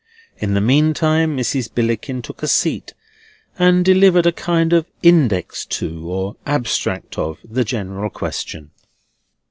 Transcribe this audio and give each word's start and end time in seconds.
In 0.37 0.55
the 0.55 0.61
meantime 0.61 1.37
Mrs. 1.37 1.71
Billickin 1.71 2.23
took 2.23 2.41
a 2.41 2.47
seat, 2.47 2.95
and 3.59 3.85
delivered 3.85 4.25
a 4.25 4.31
kind 4.31 4.73
of 4.73 4.87
Index 5.03 5.63
to, 5.67 6.09
or 6.11 6.37
Abstract 6.43 7.19
of, 7.19 7.37
the 7.47 7.63
general 7.63 8.09
question. 8.09 8.71